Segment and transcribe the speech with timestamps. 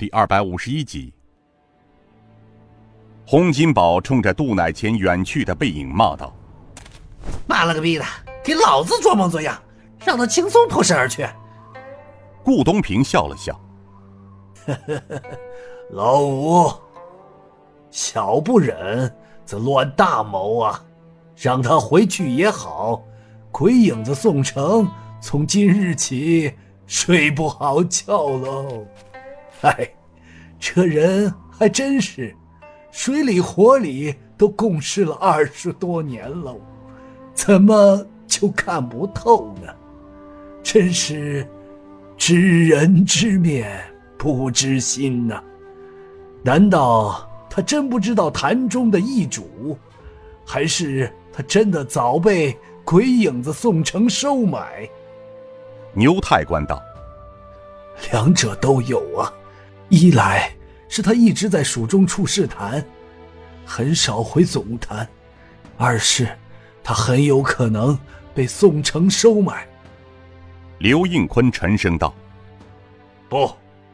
[0.00, 1.12] 第二百五十一集。
[3.26, 6.34] 洪金宝冲着杜乃谦远去的背影骂道
[7.46, 8.04] ：“妈了个逼的，
[8.42, 9.62] 给老子装模作样，
[10.02, 11.28] 让他轻松脱身而去。”
[12.42, 13.60] 顾东平笑了笑
[14.64, 15.22] ：“呵呵呵，
[15.90, 16.72] 老五，
[17.90, 19.14] 小不忍
[19.44, 20.82] 则乱大谋啊！
[21.36, 23.02] 让他回去也好，
[23.52, 24.90] 鬼影子宋城
[25.20, 26.54] 从今日起
[26.86, 28.86] 睡不好觉喽。
[29.62, 29.90] 哎，
[30.58, 32.34] 这人还真是。”
[32.92, 36.60] 水里火里都共事了二十多年喽，
[37.32, 39.72] 怎么就看不透呢？
[40.60, 41.46] 真是
[42.16, 43.80] 知人知面
[44.18, 45.40] 不知心呐！
[46.42, 49.78] 难道他真不知道坛中的易主，
[50.44, 54.90] 还是他真的早被鬼影子宋城收买？
[55.92, 56.82] 牛太官道：
[58.10, 59.32] 两者都有啊，
[59.90, 60.50] 一来。
[60.92, 62.84] 是他一直在蜀中处事坛，
[63.64, 65.06] 很少回总坛；
[65.78, 66.28] 二是，
[66.82, 67.96] 他很有可能
[68.34, 69.64] 被宋城收买。
[70.78, 72.12] 刘应坤沉声道
[73.30, 73.48] ：“不，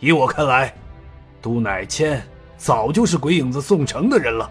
[0.00, 0.74] 依我看来，
[1.42, 4.50] 杜乃谦早就是鬼影子宋城的人了。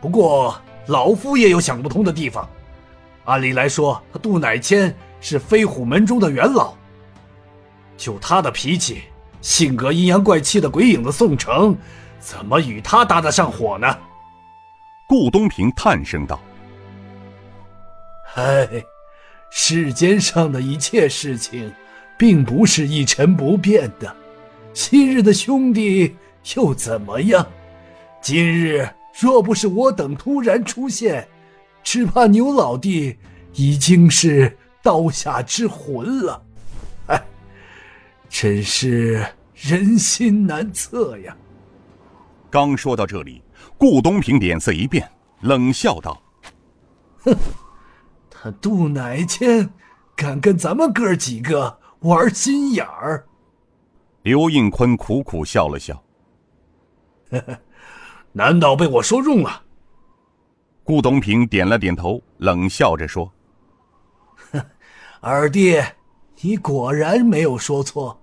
[0.00, 2.50] 不过老夫也有想不通的地方。
[3.26, 6.74] 按理来说，他杜乃谦是飞虎门中的元老，
[7.96, 9.04] 就他的脾气。”
[9.44, 11.76] 性格阴阳怪气的鬼影子宋城，
[12.18, 13.94] 怎么与他搭得上火呢？
[15.06, 16.40] 顾东平叹声道
[18.36, 18.66] ：“唉，
[19.50, 21.70] 世间上的一切事情，
[22.16, 24.16] 并不是一成不变的。
[24.72, 26.16] 昔日的兄弟
[26.54, 27.46] 又怎么样？
[28.22, 28.88] 今日
[29.20, 31.28] 若不是我等突然出现，
[31.82, 33.18] 只怕牛老弟
[33.52, 36.42] 已经是刀下之魂了。”
[38.36, 41.36] 真是人心难测呀！
[42.50, 43.40] 刚说到这里，
[43.78, 45.08] 顾东平脸色一变，
[45.42, 46.20] 冷笑道
[47.22, 47.32] ：“哼，
[48.28, 49.70] 他杜乃谦
[50.16, 53.24] 敢跟咱们哥几个玩心眼儿。”
[54.22, 56.02] 刘应坤苦苦笑了笑
[57.30, 57.56] ：“呵呵，
[58.32, 59.62] 难道被我说中了？”
[60.82, 63.32] 顾东平点了点头，冷笑着说
[64.50, 64.60] ：“哼，
[65.22, 65.80] 二弟，
[66.40, 68.20] 你果然没有说错。”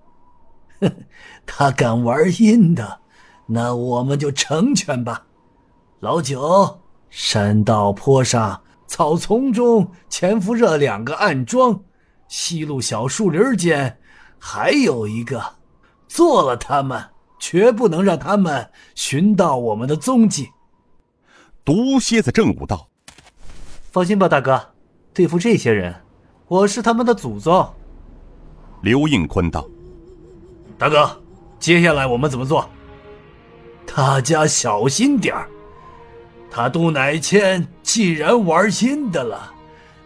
[1.46, 3.00] 他敢玩阴的，
[3.46, 5.26] 那我们就成全吧。
[6.00, 11.80] 老九，山道坡上草丛中潜伏着两个暗桩，
[12.28, 13.98] 西路小树林间
[14.38, 15.42] 还有一个，
[16.08, 20.50] 做了他们，绝不能让他们寻到我们的踪迹。
[21.64, 22.88] 毒蝎子正武道
[23.92, 24.74] ：“放心吧，大哥，
[25.14, 25.94] 对付这些人，
[26.48, 27.72] 我是他们的祖宗。”
[28.82, 29.64] 刘应坤道。
[30.82, 31.08] 大哥，
[31.60, 32.68] 接下来我们怎么做？
[33.94, 35.48] 大家小心点儿。
[36.50, 39.52] 他杜乃谦既然玩阴的了，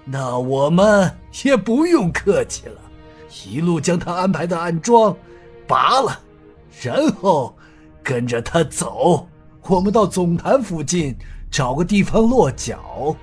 [0.05, 1.11] 那我们
[1.45, 2.79] 也不用客气了，
[3.47, 5.17] 一路将他安排的暗桩
[5.67, 6.21] 拔了，
[6.83, 7.57] 然后
[8.03, 9.27] 跟着他走。
[9.63, 11.17] 我们到总坛附近
[11.51, 13.17] 找个地方落脚，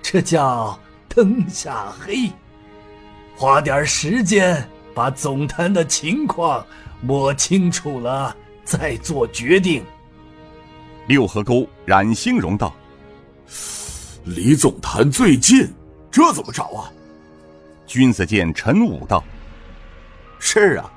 [0.00, 2.30] 这叫灯下黑。
[3.36, 6.64] 花点时间把总坛的情况。
[7.02, 8.34] 摸清楚了
[8.64, 9.84] 再做决定。
[11.06, 12.74] 六合沟冉兴荣道
[14.24, 15.70] ：“离总坛最近，
[16.10, 16.90] 这怎么找啊？”
[17.86, 19.22] 君子剑陈武道
[20.40, 20.90] ：“是啊，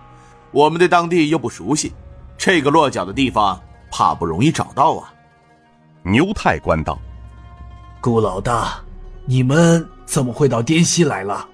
[0.51, 1.91] 我们对当地又不熟悉，
[2.37, 5.13] 这个落脚的地方怕不容易找到啊。”
[6.03, 6.97] 牛太官道
[7.99, 8.79] ：“顾老大，
[9.25, 11.45] 你们怎么会到滇西来了？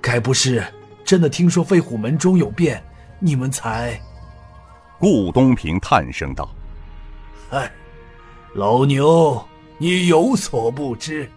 [0.00, 0.64] 该不是
[1.04, 2.82] 真的听说飞虎门中有变？”
[3.22, 4.00] 你们才，
[4.98, 6.48] 顾东平叹声道
[7.50, 7.70] ：“嗨，
[8.54, 9.46] 老牛，
[9.76, 11.28] 你有所不知，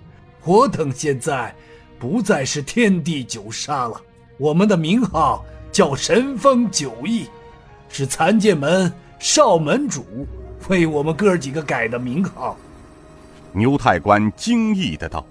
[0.46, 1.54] 我等现在
[2.00, 4.00] 不再是天地九杀了，
[4.38, 7.28] 我们的名号叫神风九翼，
[7.90, 10.06] 是残剑门少门主
[10.70, 12.56] 为我们哥几个改的名号。”
[13.52, 15.26] 牛太官惊异的道：“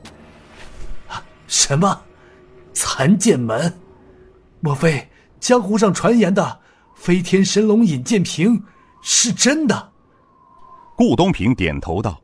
[1.49, 1.99] 什么？
[2.75, 3.73] 残剑门？
[4.63, 5.07] 莫非？”
[5.39, 6.61] 江湖上传言的
[6.95, 8.65] 飞天神龙尹建平
[9.03, 9.93] 是真的。
[10.97, 12.23] 顾东平点头道：“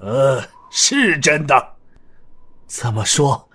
[0.00, 1.76] 呃，是真的。
[2.66, 3.46] 怎么说？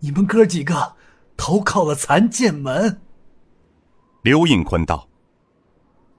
[0.00, 0.96] 你们哥几个
[1.34, 3.00] 投靠了残剑门？”
[4.20, 5.08] 刘应坤道：“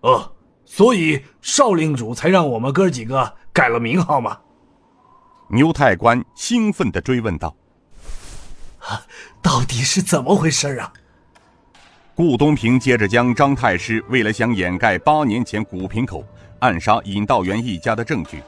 [0.02, 4.40] 呃，所以少令主才让我们哥几个改了名号吗？”
[5.50, 7.65] 牛太官兴奋的追问道：“啊，
[9.42, 10.92] 到底是怎么回事啊？”
[12.16, 16.24] 顾东平接着将张太师为了想掩盖八年前古平口
[16.60, 18.42] 暗杀尹道元一家的证据，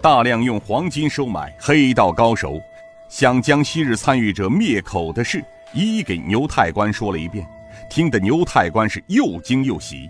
[0.00, 2.60] 大量用黄金收买黑道高手，
[3.08, 5.44] 想将昔日参与者灭口的事
[5.74, 7.44] 一一给牛太官说了一遍，
[7.90, 10.08] 听得牛太官是又惊又喜。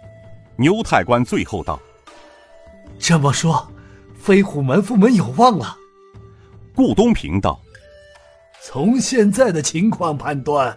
[0.57, 1.81] 牛太官最后道
[3.01, 3.73] ：“这么说，
[4.15, 5.75] 飞虎门副门有望了。”
[6.77, 7.59] 顾东平道
[8.63, 10.77] ：“从现在的情况判断，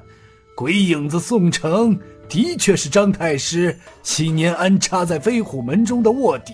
[0.56, 2.00] 鬼影子宋城
[2.30, 6.54] 的确是张太师七年安插在飞虎门中的卧底，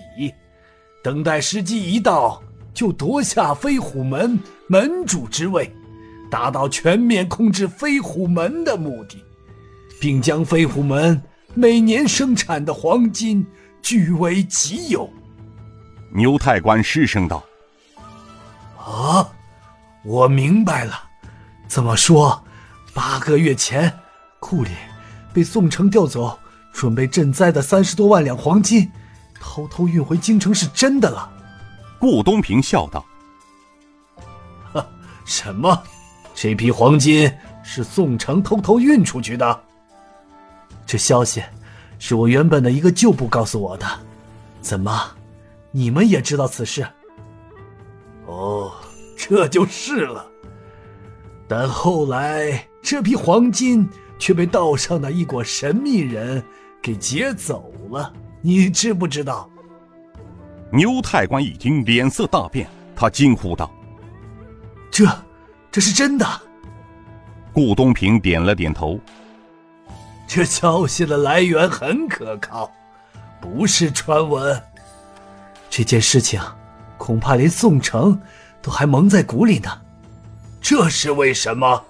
[1.04, 2.42] 等待时机一到，
[2.74, 5.72] 就夺下飞虎门门主之位，
[6.32, 9.24] 达到全面控制飞虎门的目的，
[10.02, 11.22] 并将飞虎门。”
[11.56, 13.46] 每年生产的黄金
[13.82, 15.10] 据为己有。
[16.14, 17.44] 牛太官失声道
[18.78, 19.28] ：“啊，
[20.06, 21.09] 我明白了。
[21.70, 22.44] 这么说，
[22.96, 23.96] 八个月前，
[24.40, 24.72] 库里
[25.32, 26.38] 被宋城调走，
[26.74, 28.92] 准备赈灾的三十多万两黄金，
[29.40, 31.32] 偷偷运回京城是真的了。”
[32.00, 33.06] 顾东平笑道
[34.74, 34.84] ：“哈，
[35.26, 35.84] 什么？
[36.34, 37.32] 这批黄金
[37.62, 39.62] 是宋城偷偷运出去的？”
[40.88, 41.44] 这消息
[42.00, 43.86] 是我原本的一个旧部告诉我的，
[44.60, 45.12] 怎么，
[45.70, 46.88] 你们也知道此事？
[48.26, 48.72] 哦，
[49.16, 50.26] 这就是了。
[51.50, 56.44] 但后来这批黄金却被道上的一伙神秘人
[56.80, 59.50] 给劫走了，你知不知道？
[60.72, 63.72] 牛太官一听，脸色大变，他惊呼道
[64.92, 65.06] ：“这，
[65.72, 66.26] 这是真的？”
[67.52, 69.00] 顾东平点了点头。
[70.28, 72.72] 这消息的来源很可靠，
[73.42, 74.62] 不是传闻。
[75.68, 76.40] 这件事情，
[77.00, 78.22] 恐怕连宋城
[78.62, 79.82] 都还蒙在鼓里呢。
[80.62, 81.86] 这是为什么？